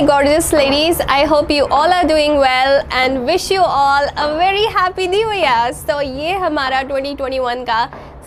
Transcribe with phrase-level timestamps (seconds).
[0.00, 0.98] my gorgeous ladies.
[1.08, 5.32] I hope you all are doing well and wish you all a very happy new
[5.32, 5.72] year.
[5.72, 7.80] So, ये हमारा 2021 का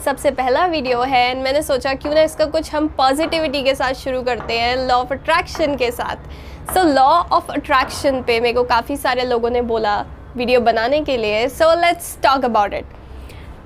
[0.06, 3.94] सबसे पहला video है and मैंने सोचा क्यों ना इसका कुछ हम पॉजिटिविटी के साथ
[3.94, 6.30] शुरू करते हैं लॉ ऑफ़ अट्रैक्शन के साथ.
[6.74, 7.08] सो लॉ
[7.38, 9.98] ऑफ़ अट्रैक्शन पे मेरे को काफ़ी सारे लोगों ने बोला
[10.36, 11.48] वीडियो बनाने के लिए.
[11.50, 12.86] So let's talk about it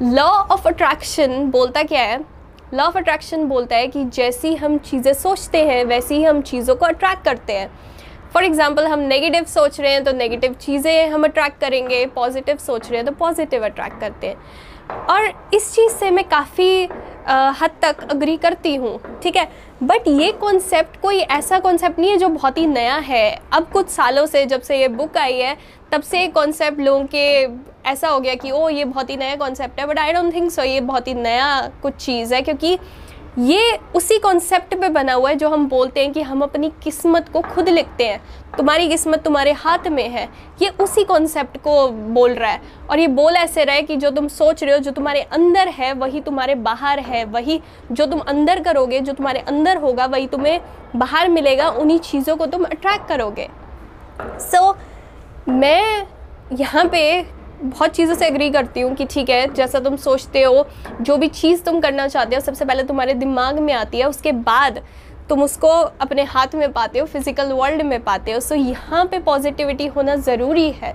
[0.01, 2.19] law of attraction बोलता क्या है?
[2.73, 6.75] लॉ ऑफ़ अट्रैक्शन बोलता है कि जैसी हम चीज़ें सोचते हैं, वैसी ही हम चीज़ों
[6.75, 7.69] को अट्रैक्ट करते हैं.
[8.33, 12.89] फॉर एग्ज़ाम्पल हम नेगेटिव सोच रहे हैं तो नेगेटिव चीज़ें हम अट्रैक्ट करेंगे पॉजिटिव सोच
[12.89, 16.83] रहे हैं तो पॉजिटिव अट्रैक्ट करते हैं। और इस चीज़ से मैं काफ़ी
[17.59, 19.47] हद तक अग्री करती हूँ, ठीक है?
[19.83, 23.89] बट ये कॉन्सेप्ट कोई ऐसा कॉन्सेप्ट नहीं है जो बहुत ही नया है। अब कुछ
[23.89, 25.57] सालों से जब से ये बुक आई है,
[25.91, 27.43] तब से ये कॉन्सेप्ट लोगों के,
[27.89, 30.51] ऐसा हो गया कि ओ ये बहुत ही नया कॉन्सेप्ट है। But I don't think
[30.51, 32.77] so ये बहुत ही नया कुछ चीज़ है, क्योंकि
[33.39, 37.29] ये उसी कॉन्सेप्ट पे बना हुआ है जो हम बोलते हैं कि हम अपनी किस्मत
[37.29, 38.21] को खुद लिखते हैं।
[38.57, 40.27] तुम्हारी किस्मत तुम्हारे हाथ में है।
[40.61, 44.27] ये उसी कॉन्सेप्ट को बोल रहा है। और ये बोल ऐसे रहा कि जो तुम
[44.27, 48.63] सोच रहे हो जो तुम्हारे अंदर है वही तुम्हारे बाहर है। वही जो तुम अंदर
[48.63, 50.59] करोगे जो तुम्हारे अंदर होगा वही तुम्हें
[50.95, 53.49] बाहर मिलेगा। उन्हीं चीज़ों को तुम अट्रैक्ट करोगे।
[54.21, 54.75] सो so,
[55.49, 56.07] मैं
[56.53, 60.65] यहाँ पे बहुत चीज़ों से एग्री करती हूँ कि ठीक है, जैसा तुम सोचते हो,
[61.01, 64.31] जो भी चीज़ तुम करना चाहते हो, सबसे पहले तुम्हारे दिमाग में आती है, उसके
[64.31, 64.81] बाद
[65.29, 69.19] तुम उसको अपने हाथ में पाते हो फ़िज़िकल वर्ल्ड में पाते हो। सो यहाँ पे
[69.19, 70.93] पॉजिटिविटी होना ज़रूरी है।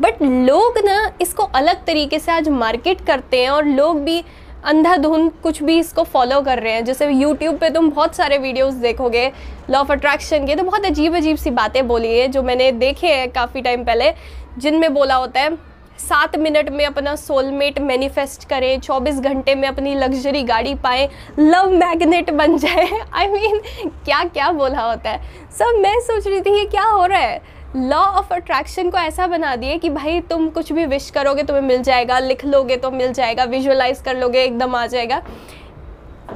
[0.00, 4.22] बट लोग ना इसको अलग तरीके से आज मार्केट करते हैं और लोग भी
[4.64, 8.74] अंधाधुंध कुछ भी इसको फॉलो कर रहे हैं। जैसे यूट्यूब पे तुम बहुत सारे वीडियोस
[8.74, 9.30] देखोगे
[9.70, 13.06] लॉ ऑफ़ अट्रैक्शन के तो बहुत अजीब अजीब सी बातें बोली है, जो मैंने देखे
[13.06, 14.12] हैं काफ़ी टाइम पहले,
[14.58, 15.56] जिनमें बोला होता है
[15.98, 21.70] सात मिनट में अपना सोलमेट मैनिफेस्ट करें चौबीस घंटे में अपनी लग्जरी गाड़ी पाएँ लव
[21.70, 25.50] मैग्नेट बन जाए। आई I मीन mean, क्या क्या बोला होता है?
[25.58, 27.40] सब मैं सोच रही थी ये क्या हो रहा है?
[27.76, 31.62] लॉ ऑफ़ अट्रैक्शन को ऐसा बना दिए कि भाई तुम कुछ भी विश करोगे तुम्हें
[31.62, 35.22] मिल जाएगा लिख लोगे तो मिल जाएगा विजुअलाइज कर लोगे एकदम आ जाएगा।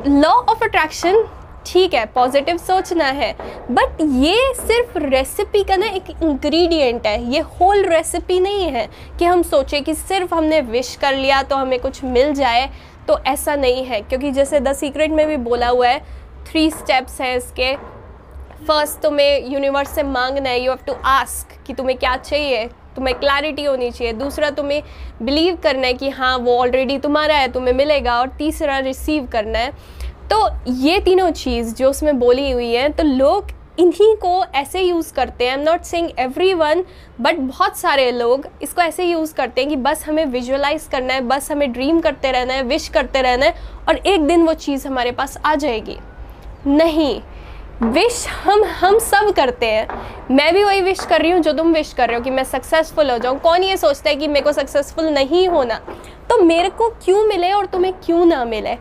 [0.07, 1.25] लॉ ऑफ़ अट्रैक्शन
[1.67, 3.33] ठीक है पॉजिटिव सोचना है।
[3.71, 8.89] बट ये सिर्फ़ रेसिपी का ना एक इंग्रेडिएंट है। ये होल रेसिपी नहीं है
[9.19, 12.69] कि हम सोचें कि सिर्फ़ हमने विश कर लिया तो हमें कुछ मिल जाए
[13.09, 15.99] तो ऐसा नहीं है। क्योंकि जैसे द सीक्रेट में भी बोला हुआ है
[16.47, 17.75] थ्री स्टेप्स हैं इसके।
[18.59, 22.67] फ़र्स्ट तुम्हें यूनिवर्स से मांगना है यू हैव टू आस्क कि तुम्हें क्या चाहिए?
[22.97, 24.83] तुम्हें क्लैरिटी होनी चाहिए। दूसरा तुम्हें
[25.23, 29.59] बिलीव करना है कि हाँ वो ऑलरेडी तुम्हारा है, तुम्हें मिलेगा। और तीसरा रिसीव करना
[29.59, 29.73] है।
[30.31, 33.47] तो ये तीनों चीज़ जो उसमें बोली हुई है तो लोग
[33.79, 36.09] इन्हीं को ऐसे यूज़ करते हैं। I am not saying
[36.55, 36.83] everyone
[37.21, 41.21] but बहुत सारे लोग इसको ऐसे यूज़ करते हैं कि बस हमें विजुअलाइज करना है,
[41.21, 43.55] बस हमें ड्रीम करते रहना है विश करते रहना है
[43.89, 45.99] और एक दिन वो चीज़ हमारे पास आ जाएगी।
[46.67, 47.21] नहीं
[47.83, 49.87] विश हम हम सब करते हैं।
[50.31, 52.45] मैं भी वही विश कर रही हूँ जो तुम विश कर रहे हो कि मैं
[52.45, 55.81] सक्सेसफुल हो जाऊँ। कौन ये सोचता है कि मेरे को सक्सेसफुल नहीं होना?
[56.31, 58.77] तो मेरे को क्यों मिले और तुम्हें क्यों ना मिले?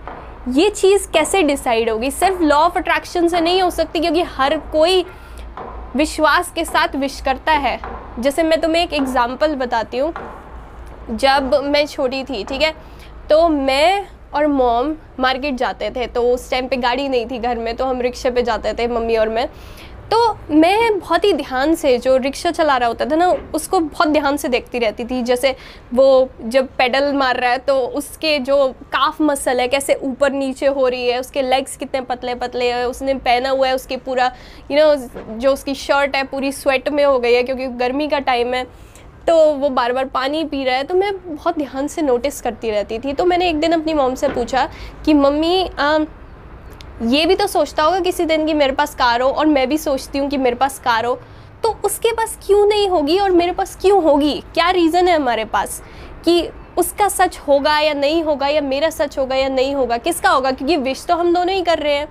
[0.48, 2.10] ये चीज़ कैसे डिसाइड होगी?
[2.12, 5.04] सिर्फ़ लॉ ऑफ़ अट्रैक्शन से नहीं हो सकती, क्योंकि हर कोई
[5.96, 7.80] विश्वास के साथ विश करता है।
[8.20, 10.14] जैसे मैं तुम्हें एक एग्ज़ाम्पल बताती हूँ।
[11.12, 12.74] जब मैं छोटी थी, ठीक है?
[13.30, 17.58] तो मैं और मॉम मार्केट जाते थे तो उस टाइम पे गाड़ी नहीं थी घर
[17.58, 19.48] में तो हम रिक्शे पे जाते थे, मम्मी और मैं।
[20.12, 20.18] तो
[20.52, 24.38] मैं बहुत ही ध्यान से जो रिक्शा चला रहा होता था ना, उसको बहुत ध्यान
[24.38, 25.56] से देखती रहती थी। जैसे
[25.94, 30.68] वो जब पेडल मार रहा है तो उसके जो काफ मसल है, कैसे ऊपर नीचे
[30.68, 34.32] हो रही है, उसके लेग्स कितने पतले पतले हैं, उसने पहना हुआ है, उसके पूरा
[34.72, 38.20] यू नो जो उसकी शर्ट है, पूरी स्वेट में हो गई है, क्योंकि गर्मी का
[38.22, 38.66] टाइम है
[39.28, 42.70] तो वो बार बार पानी पी रहा है। तो मैं बहुत ध्यान से नोटिस करती
[42.72, 44.68] रहती थी। तो मैंने एक दिन अपनी मॉम से पूछा
[45.06, 45.70] कि, मम्मी
[47.02, 49.78] ये भी तो सोचता होगा किसी दिन कि मेरे पास कार हो और मैं भी
[49.78, 51.14] सोचती हूँ कि मेरे पास कार हो।
[51.64, 54.34] तो उसके पास क्यों नहीं होगी और मेरे पास क्यों होगी?
[54.54, 55.82] क्या रीज़न है हमारे पास
[56.26, 59.98] कि उसका सच होगा या नहीं होगा या मेरा सच होगा या नहीं होगा?
[59.98, 60.52] किसका होगा?
[60.52, 62.08] क्योंकि विश तो हम दोनों ही कर रहे हैं।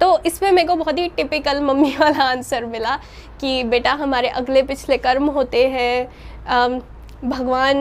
[0.00, 2.96] तो इसमें मेरे को बहुत ही टिपिकल मम्मी वाला आंसर मिला
[3.40, 6.80] कि बेटा हमारे अगले पिछले कर्म होते हैं
[7.24, 7.76] भगवान,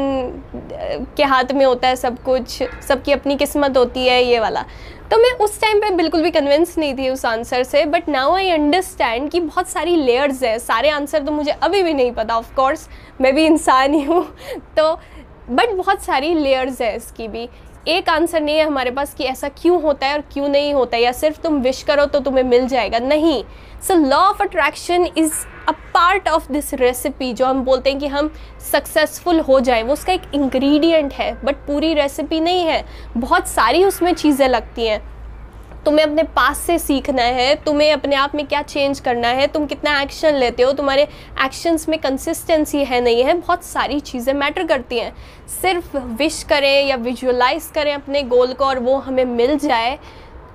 [1.17, 4.65] के हाथ में होता है सब कुछ, सबकी अपनी किस्मत होती है, ये वाला।
[5.11, 8.33] तो मैं उस टाइम पे बिल्कुल भी कन्विंस नहीं थी उस आंसर से बट नाउ
[8.35, 12.37] आई अंडरस्टैंड कि बहुत सारी लेयर्स हैं। सारे आंसर तो मुझे अभी भी नहीं पता
[12.37, 12.87] ऑफ़ कोर्स
[13.21, 14.23] मैं भी इंसान ही हूँ।
[14.77, 14.93] तो
[15.49, 17.47] बट बहुत सारी लेयर्स हैं इसकी भी।
[17.87, 20.97] एक आंसर नहीं है हमारे पास कि ऐसा क्यों होता है और क्यों नहीं होता
[20.97, 23.43] है, या सिर्फ़ तुम विश करो तो तुम्हें मिल जाएगा। नहीं।
[23.87, 25.33] So law of attraction is
[25.67, 28.31] a part of this recipe जो हम बोलते हैं कि हम
[28.71, 32.83] सक्सेसफुल हो जाए। वो उसका एक इंग्रेडिएंट है बट पूरी रेसिपी नहीं है।
[33.17, 35.01] बहुत सारी उसमें चीज़ें लगती हैं।
[35.85, 39.65] तुम्हें अपने पास से सीखना है, तुम्हें अपने आप में क्या चेंज करना है, तुम
[39.65, 41.07] कितना एक्शन लेते हो, तुम्हारे
[41.45, 45.15] एक्शंस में कंसिस्टेंसी है नहीं है, बहुत सारी चीज़ें मैटर करती हैं।
[45.61, 49.97] सिर्फ़ विश करें या विजुअलाइज करें अपने गोल को और वो हमें मिल जाए,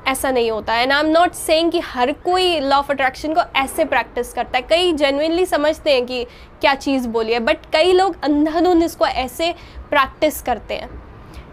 [0.09, 3.35] ऐसा नहीं होता। है and I am not saying कि हर कोई लॉ ऑफ़ अट्रैक्शन
[3.35, 6.25] को ऐसे प्रैक्टिस करता है। कई जेनुइनली समझते हैं कि
[6.61, 9.53] क्या चीज़ बोली है बट कई लोग अंधाधुंध इसको ऐसे
[9.91, 10.89] प्रैक्टिस करते हैं।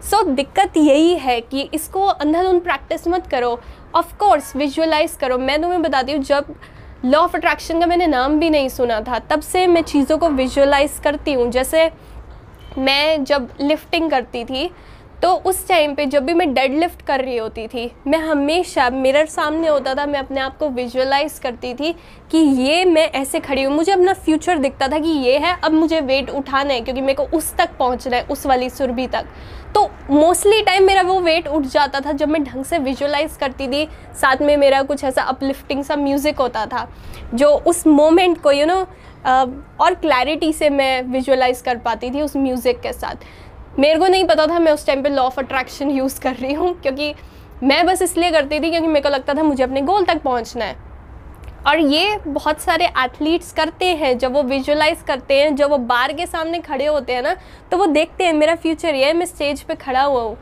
[0.00, 3.58] सो so, दिक्कत यही है कि इसको अंधाधुंध प्रैक्टिस मत करो।
[3.94, 6.54] ऑफकोर्स विजुअलाइज करो। मैं तुम्हें बताती हूँ जब
[7.04, 10.28] लॉ ऑफ़ अट्रैक्शन का मैंने नाम भी नहीं सुना था तब से मैं चीज़ों को
[10.30, 11.90] विजुअलाइज करती हूँ। जैसे
[12.78, 14.70] मैं जब लिफ्टिंग करती थी
[15.22, 18.88] तो उस टाइम पे जब भी मैं डेड लिफ्ट कर रही होती थी मैं हमेशा
[18.90, 21.92] मिरर सामने होता था मैं अपने आप को विजुअलाइज करती थी
[22.30, 25.72] कि ये मैं ऐसे खड़ी हूँ। मुझे अपना फ्यूचर दिखता था कि ये है अब
[25.72, 29.26] मुझे वेट उठाना है क्योंकि मेरे को उस तक पहुँचना है उस वाली सुरभि तक।
[29.74, 33.68] तो मोस्टली टाइम मेरा वो वेट उठ जाता था जब मैं ढंग से विजुअलाइज करती
[33.68, 33.84] थी।
[34.20, 36.88] साथ में मेरा कुछ ऐसा अपलिफ्टिंग सा म्यूज़िक होता था
[37.34, 38.86] जो उस मोमेंट को यू you नो know,
[39.80, 43.24] और क्लैरिटी से मैं विजुअलाइज कर पाती थी उस म्यूज़िक के साथ।
[43.78, 46.54] मेरे को नहीं पता था मैं उस टाइम पे लॉ ऑफ़ अट्रैक्शन यूज़ कर रही
[46.54, 47.14] हूँ, क्योंकि
[47.62, 50.64] मैं बस इसलिए करती थी क्योंकि मेरे को लगता था मुझे अपने गोल तक पहुँचना
[50.64, 50.76] है।
[51.66, 56.12] और ये बहुत सारे एथलीट्स करते हैं, जब वो विजुलाइज करते हैं, जब वो बार
[56.12, 57.34] के सामने खड़े होते हैं ना
[57.70, 60.36] तो वो देखते हैं, मेरा फ्यूचर ये है, मैं स्टेज पे खड़ा हुआ हूँ।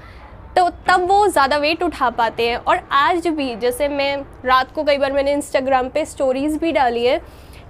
[0.57, 4.85] तो तब वो ज़्यादा वेट उठा पाते हैं। और आज भी, जैसे मैं रात को
[4.85, 7.21] कई बार मैंने इंस्टाग्राम पे स्टोरीज़ भी डाली है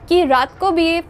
[0.09, 1.01] कि रात को भी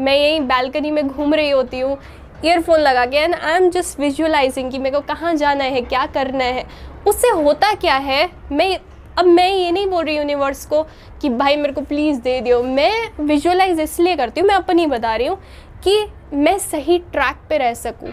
[0.00, 1.96] मैं यहीं बैल्कनी में घूम रही होती हूँ
[2.44, 6.06] ईयरफोन लगा के and I am just visualising कि मेरे को कहाँ जाना है, क्या
[6.06, 6.64] करना है।
[7.06, 8.28] उससे होता क्या है?
[8.52, 8.78] मैं
[9.18, 10.82] अब मैं ये नहीं बोल रही यूनिवर्स को
[11.22, 15.14] कि भाई मेरे को प्लीज़ दे दियो। मैं विजुअलाइज इसलिए करती हूँ, मैं अपनी बता
[15.16, 15.38] रही हूँ
[15.84, 18.12] कि मैं सही ट्रैक पे रह सकूँ।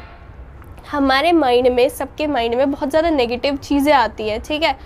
[0.91, 4.77] हमारे माइंड में, सबके माइंड में बहुत ज़्यादा नेगेटिव चीज़ें आती हैं, ठीक है?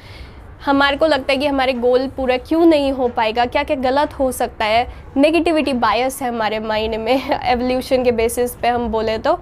[0.65, 3.45] हमारे को लगता है कि हमारे गोल पूरा क्यों नहीं हो पाएगा?
[3.45, 4.87] क्या क्या गलत हो सकता है?
[5.17, 7.13] नेगेटिविटी बायस है हमारे माइंड में
[7.43, 9.33] एवोल्यूशन के बेसिस पे हम बोले तो।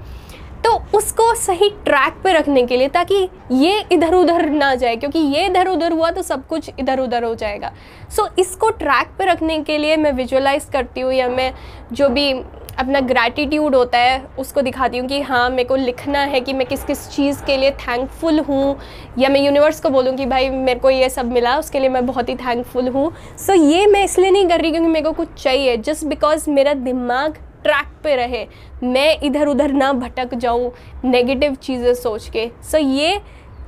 [0.63, 3.15] तो उसको सही ट्रैक पे रखने के लिए ताकि
[3.51, 7.23] ये इधर उधर ना जाए क्योंकि ये इधर उधर हुआ तो सब कुछ इधर उधर
[7.23, 7.71] हो जाएगा।
[8.09, 11.53] सो so, इसको ट्रैक पे रखने के लिए मैं विजुअलाइज करती हूँ या मैं
[11.91, 12.33] जो भी
[12.81, 16.67] अपना ग्रैटिट्यूड होता है उसको दिखाती हूँ कि हाँ मेरे को लिखना है कि मैं
[16.67, 18.77] किस किस चीज़ के लिए थैंकफुल हूँ
[19.19, 22.05] या मैं यूनिवर्स को बोलूँ कि भाई मेरे को ये सब मिला उसके लिए मैं
[22.05, 25.11] बहुत ही थैंकफुल हूँ। सो so, ये मैं इसलिए नहीं कर रही क्योंकि मेरे को
[25.13, 28.45] कुछ चाहिए जस्ट बिकॉज़ मेरा दिमाग ट्रैक पे रहे
[28.83, 30.71] मैं इधर उधर ना भटक जाऊँ
[31.05, 33.21] नेगेटिव चीज़ें सोच के। सो so, ये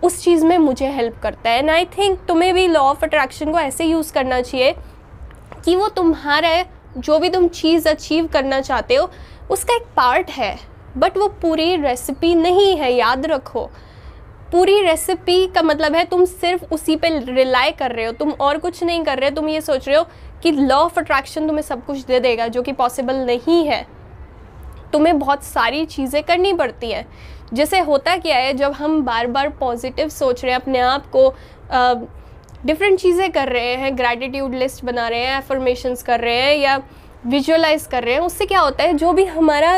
[0.03, 3.51] उस चीज़ में मुझे हेल्प करता है। एंड आई थिंक तुम्हें भी लॉ ऑफ़ अट्रैक्शन
[3.51, 4.75] को ऐसे यूज़ करना चाहिए
[5.65, 6.63] कि वो तुम्हारे
[6.97, 9.09] जो भी तुम चीज़ अचीव करना चाहते हो,
[9.51, 10.57] उसका एक पार्ट है
[10.97, 13.69] बट वो पूरी रेसिपी नहीं है, याद रखो।
[14.51, 18.57] पूरी रेसिपी का मतलब है तुम सिर्फ़ उसी पे रिलाई कर रहे हो, तुम और
[18.57, 20.05] कुछ नहीं कर रहे हो तुम ये सोच रहे हो
[20.43, 23.85] कि लॉ ऑफ़ अट्रैक्शन तुम्हें सब कुछ दे देगा, जो कि पॉसिबल नहीं है।
[24.93, 27.05] तुम्हें बहुत सारी चीज़ें करनी पड़ती हैं।
[27.53, 31.29] जैसे होता क्या है, जब हम बार बार पॉजिटिव सोच रहे हैं अपने आप को
[32.65, 36.81] डिफरेंट चीज़ें कर रहे हैं ग्रैटिट्यूड लिस्ट बना रहे हैं एफर्मेशंस कर रहे हैं या
[37.25, 39.73] विजुअलाइज कर रहे हैं उससे क्या होता है जो भी हमारा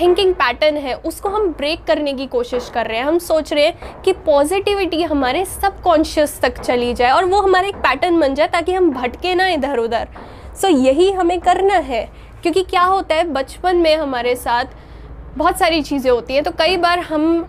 [0.00, 3.64] थिंकिंग पैटर्न है उसको हम ब्रेक करने की कोशिश कर रहे हैं। हम सोच रहे
[3.66, 8.48] हैं कि पॉजिटिविटी हमारे सबकॉन्शियस तक चली जाए और वो हमारा एक पैटर्न बन जाए
[8.48, 10.08] ताकि हम भटके ना इधर उधर।
[10.54, 12.08] सो so, यही हमें करना है
[12.42, 14.64] क्योंकि क्या होता है बचपन में हमारे साथ
[15.36, 17.46] बहुत सारी चीज़ें होती हैं तो कई बार हम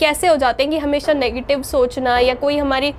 [0.00, 2.92] कैसे हो जाते हैं कि हमेशा नेगेटिव सोचना या कोई हमारी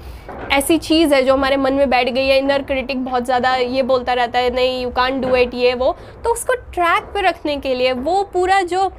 [0.52, 3.84] ऐसी चीज़ है जो हमारे मन में बैठ गई है इनर क्रिटिक बहुत ज़्यादा ये
[3.84, 7.58] बोलता रहता है, नहीं यू कान डू इट ये, वो। तो उसको ट्रैक पर रखने
[7.58, 8.92] के लिए, वो पूरा जो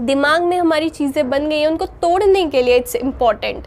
[0.00, 3.66] दिमाग में हमारी चीज़ें बन गई हैं, उनको तोड़ने के लिए इट्स इंपॉर्टेंट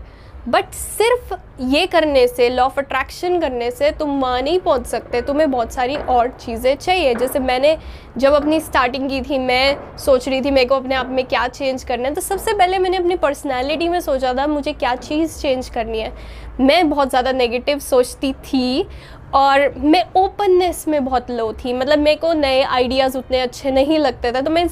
[0.50, 5.22] बट सिर्फ़ ये करने से लॉ ऑफ़ अट्रैक्शन करने से तुम वहाँ नहीं पहुँच सकते।
[5.22, 7.77] तुम्हें बहुत सारी और चीज़ें चाहिए। जैसे मैंने
[8.18, 11.48] जब अपनी स्टार्टिंग की थी, मैं सोच रही थी मेरे को अपने आप में क्या
[11.50, 15.39] चेंज करना है तो सबसे पहले मैंने अपनी पर्सनैलिटी में सोचा था, मुझे क्या चीज़
[15.41, 16.13] चेंज करनी है।
[16.60, 18.88] मैं बहुत ज़्यादा नेगेटिव सोचती थी
[19.36, 24.00] और मैं ओपननेस में बहुत लो थी। मतलब मेरे को नए आइडियाज़ उतने अच्छे नहीं
[24.00, 24.68] लगते थे तो मैं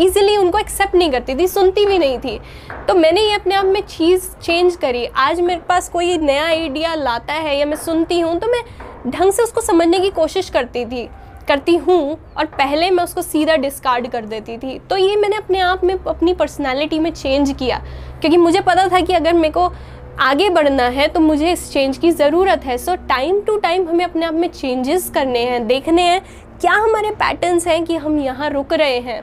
[0.00, 2.38] ईजिली उनको एक्सेप्ट नहीं करती थी, सुनती भी नहीं थी।
[2.88, 6.94] तो मैंने ये अपने आप में चीज़ चेंज करी। आज मेरे पास कोई नया आइडिया
[6.94, 8.62] लाता है या मैं सुनती हूँ तो मैं
[9.08, 11.08] ढंग से उसको समझने की कोशिश करती थी,
[11.48, 15.58] करती हूँ और पहले मैं उसको सीधा डिस्कार्ड कर देती थी। तो ये मैंने अपने
[15.60, 17.78] आप में अपनी पर्सनैलिटी में चेंज किया,
[18.20, 19.70] क्योंकि मुझे पता था कि अगर मेरे को
[20.20, 24.04] आगे बढ़ना है तो मुझे इस चेंज की ज़रूरत है। सो टाइम टू टाइम हमें
[24.04, 26.20] अपने आप में चेंजेस करने हैं, देखने हैं,
[26.60, 29.22] क्या हमारे पैटर्न्स हैं कि हम यहाँ रुक रहे हैं।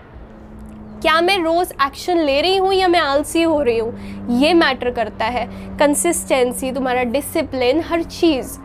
[1.04, 4.38] क्या मैं रोज़ एक्शन ले रही हूँ या मैं आलसी हो रही हूँ?
[4.40, 5.46] ये मैटर करता है।
[5.80, 8.58] कंसिस्टेंसी तुम्हारा डिसिप्लिन हर चीज़।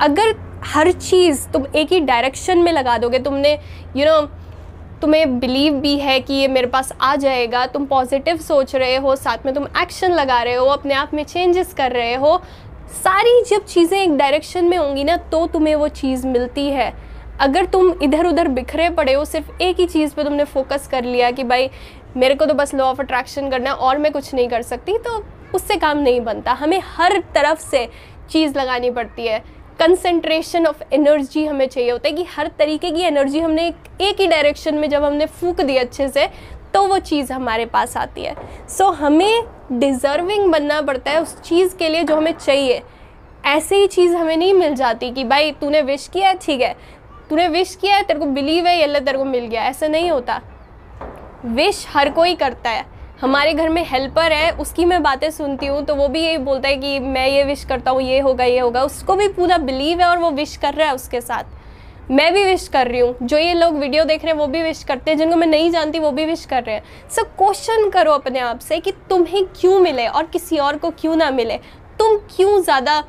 [0.00, 4.28] अगर हर चीज़ तुम एक ही डायरेक्शन में लगा दोगे तुमने यू you नो know,
[5.02, 9.14] तुम्हें बिलीव भी है कि ये मेरे पास आ जाएगा तुम पॉजिटिव सोच रहे हो
[9.16, 12.36] साथ में तुम एक्शन लगा रहे हो अपने आप में चेंजेस कर रहे हो
[12.94, 16.92] सारी जब चीज़ें एक डायरेक्शन में होंगी ना तो तुम्हें वो चीज़ मिलती है।
[17.42, 21.04] अगर तुम इधर उधर बिखरे पड़े हो सिर्फ़ एक ही चीज़ पे तुमने फोकस कर
[21.04, 21.70] लिया कि भाई
[22.16, 24.96] मेरे को तो बस लॉ ऑफ़ अट्रैक्शन करना है और मैं कुछ नहीं कर सकती
[24.98, 25.22] तो
[25.54, 27.88] उससे काम नहीं बनता। हमें हर तरफ़ से
[28.30, 29.42] चीज़ लगानी पड़ती है।
[29.78, 34.20] कंसंट्रेशन ऑफ़ एनर्जी हमें चाहिए होता है कि हर तरीके की एनर्जी हमने एक, एक
[34.20, 36.28] ही डायरेक्शन में जब हमने फूक दी अच्छे से
[36.74, 38.34] तो वो चीज़ हमारे पास आती है।
[38.68, 42.82] सो so, हमें डिज़र्विंग बनना पड़ता है उस चीज़ के लिए जो हमें चाहिए।
[43.46, 46.74] ऐसे ही चीज़ हमें नहीं मिल जाती कि भाई तूने विश किया ठीक है।
[47.32, 49.86] तूने विश किया है, तेरे को बिलीव है, ये अल्लाह तेरे को मिल गया, ऐसा
[49.88, 50.40] नहीं होता।
[51.48, 52.84] विश हर कोई करता है।
[53.20, 56.68] हमारे घर में हेल्पर है, उसकी मैं बातें सुनती हूँ तो वो भी यही बोलता
[56.68, 60.00] है कि मैं ये विश करता हूँ, ये होगा ये होगा। उसको भी पूरा बिलीव
[60.00, 63.14] है और वो विश कर रहा है उसके साथ। मैं भी विश कर रही हूँ।
[63.22, 65.70] जो ये लोग वीडियो देख रहे हैं, वो भी विश करते हैं। जिनको मैं नहीं
[65.70, 69.44] जानती, वो भी विश कर रहे हैं। सो क्वेश्चन करो अपने आप से कि तुम्हें
[69.60, 71.56] क्यों मिले और किसी और को क्यों ना मिले?
[71.98, 73.02] तुम क्यों ज़्यादा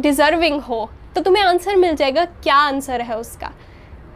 [0.00, 0.88] डिज़र्विंग हो?
[1.18, 3.50] तो तुम्हें आंसर मिल जाएगा क्या आंसर है उसका?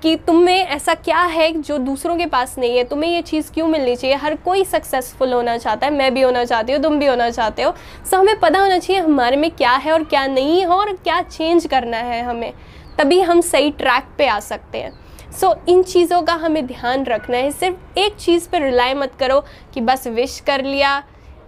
[0.03, 2.85] कि तुम्हें ऐसा क्या है जो दूसरों के पास नहीं है?
[2.85, 4.17] तुम्हें ये चीज़ क्यों मिलनी चाहिए?
[4.17, 7.63] हर कोई सक्सेसफुल होना चाहता है मैं भी होना चाहती हूँ तुम भी होना चाहते
[7.63, 7.75] हो।
[8.11, 11.23] सो हमें पता होना चाहिए हमारे में क्या है और क्या नहीं है और क्या
[11.23, 12.53] चेंज करना है हमें।
[12.99, 14.93] तभी हम सही ट्रैक पे आ सकते हैं।
[15.33, 19.13] सो so, इन चीज़ों का हमें ध्यान रखना है। सिर्फ़ एक चीज़ पर रिलाई मत
[19.21, 19.45] करो
[19.75, 21.03] कि बस विश कर लिया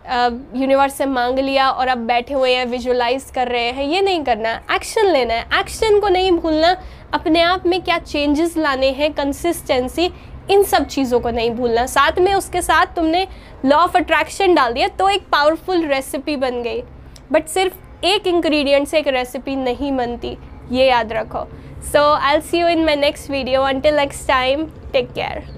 [0.07, 4.23] यूनिवर्स से मांग लिया और अब बैठे हुए हैं विजुलाइज कर रहे हैं, ये नहीं
[4.25, 6.77] करना है एक्शन लेना है। एक्शन को नहीं भूलना,
[7.15, 10.11] अपने आप में क्या चेंजेस लाने हैं कंसिस्टेंसी
[10.51, 13.27] इन सब चीज़ों को नहीं भूलना। साथ में उसके साथ तुमने
[13.65, 16.83] लॉ ऑफ़ अट्रैक्शन डाल दिया तो एक पावरफुल रेसिपी बन गई।
[17.33, 20.37] बट सिर्फ़ एक इंग्रेडिएंट से एक रेसिपी नहीं बनती,
[20.71, 21.47] ये याद रखो।
[21.85, 25.54] So I see you in my next video until next time take care